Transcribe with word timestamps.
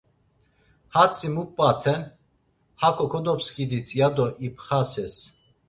Hatzi 0.95 1.27
mu 1.35 1.43
p̌aten, 1.55 2.01
hako 2.81 3.05
kodopskidit 3.11 3.87
ya 3.99 4.07
do 4.15 4.25
ipxases. 4.45 5.15